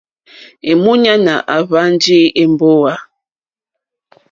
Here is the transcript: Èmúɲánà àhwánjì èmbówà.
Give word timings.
Èmúɲánà 0.71 1.33
àhwánjì 1.55 2.17
èmbówà. 2.41 2.93